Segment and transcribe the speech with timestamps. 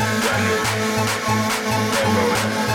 [0.00, 0.24] Thank
[2.64, 2.69] you.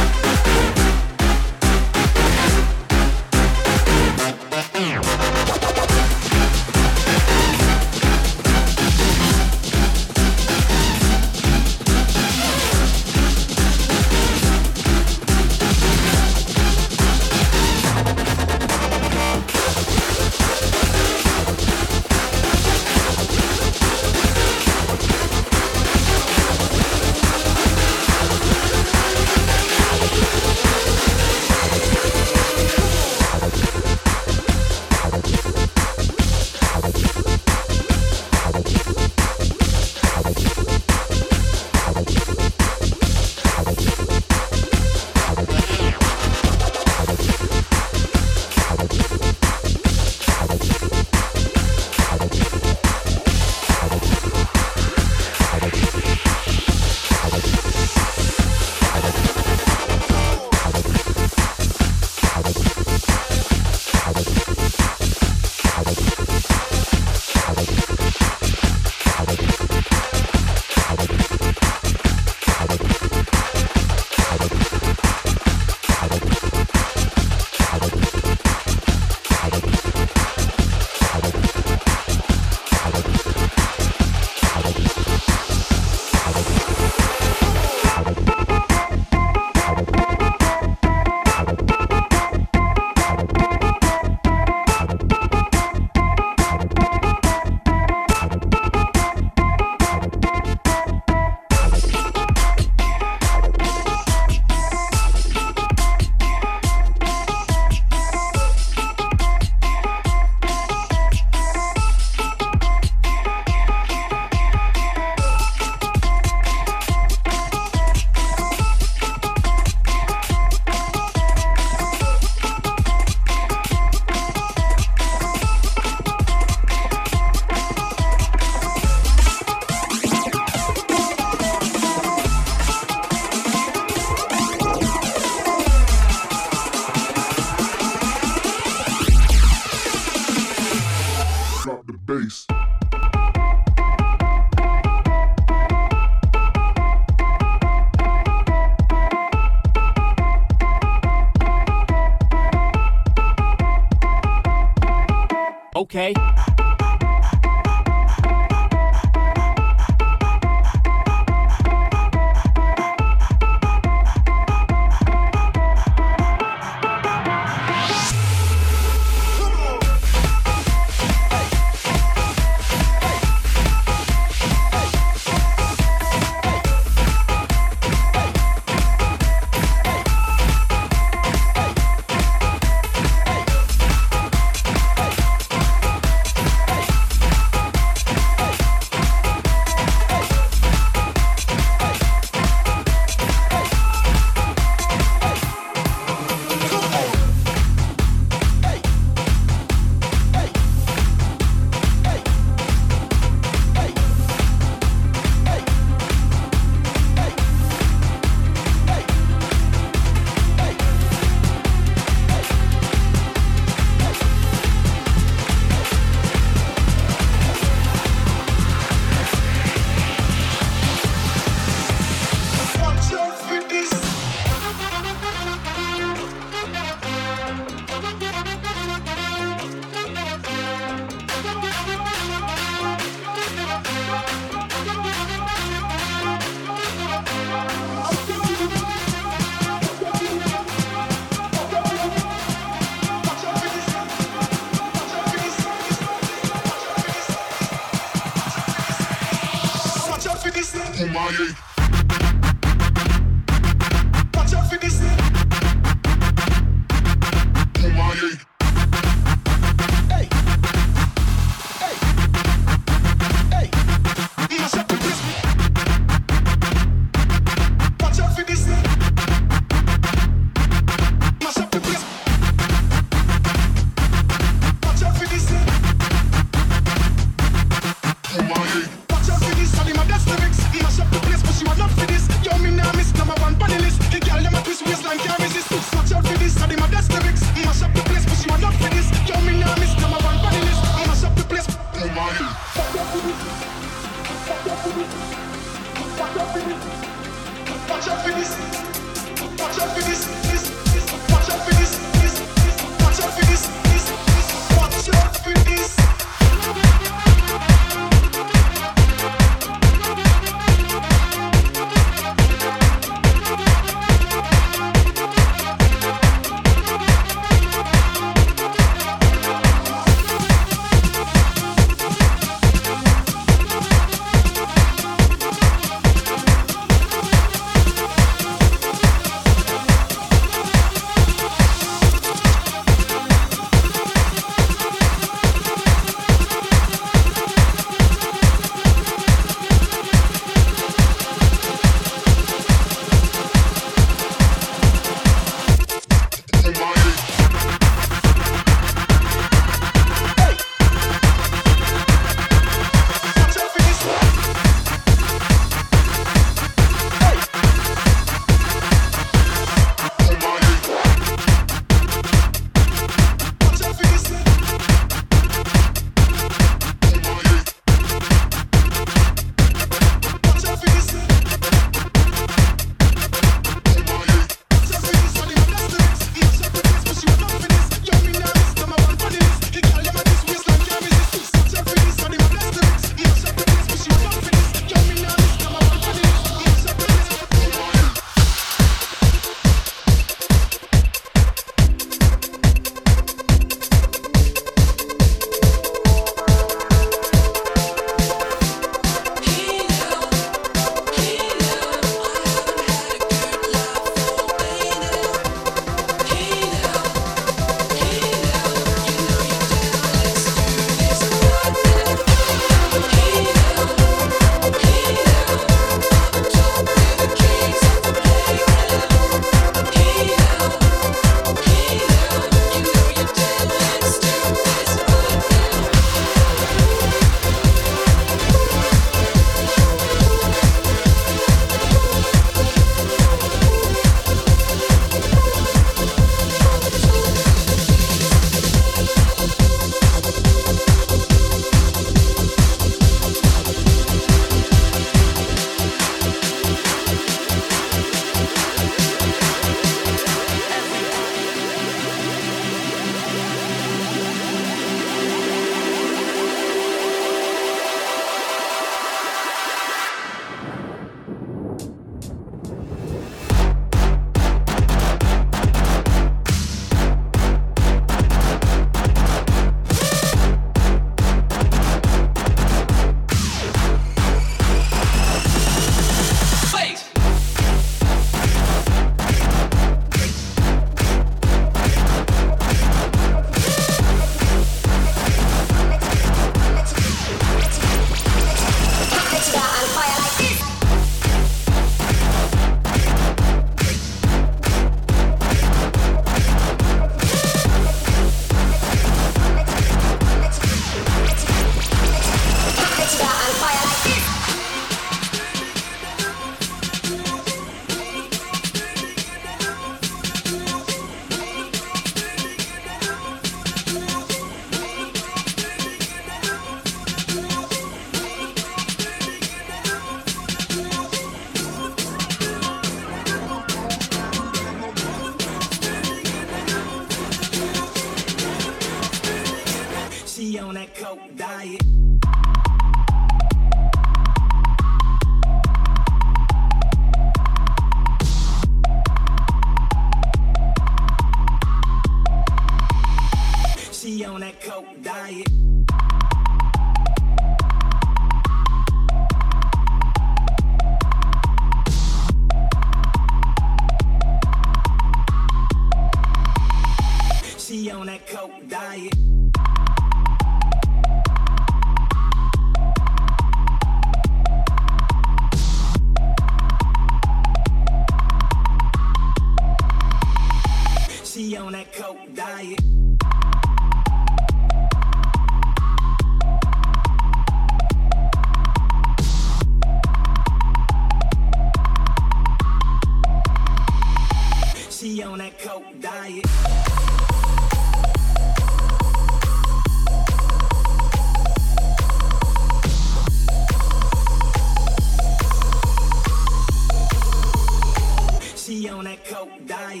[599.50, 600.00] On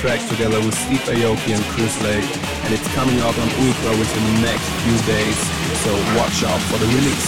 [0.00, 2.24] tracks together with Steve Aoki and Chris Lake,
[2.64, 5.36] and it's coming out on Ultra within the next few days,
[5.84, 7.20] so watch out for the remix.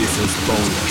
[0.00, 0.85] This is Bonus.